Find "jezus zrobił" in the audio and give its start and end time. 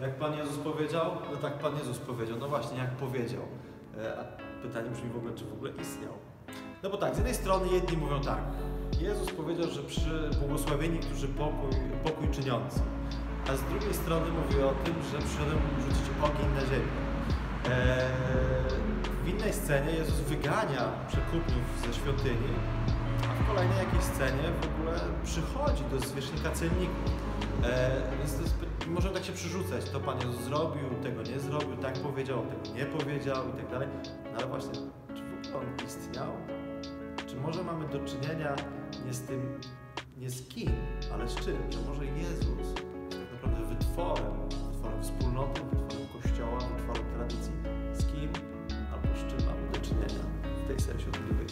30.20-30.82